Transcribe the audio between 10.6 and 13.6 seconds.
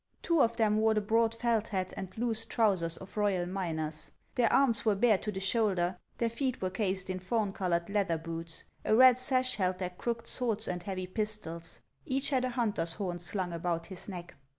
and heavy pistols; each had a hunter's horn slung